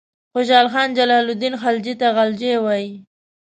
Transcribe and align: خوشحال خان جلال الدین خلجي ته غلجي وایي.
خوشحال 0.33 0.67
خان 0.73 0.89
جلال 0.97 1.25
الدین 1.29 1.53
خلجي 1.63 1.93
ته 2.01 2.07
غلجي 2.17 2.53
وایي. 2.65 2.91